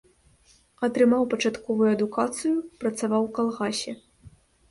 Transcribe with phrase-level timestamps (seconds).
[0.87, 2.53] Атрымаў пачатковую адукацыю,
[2.85, 3.93] працаваў у калгасе.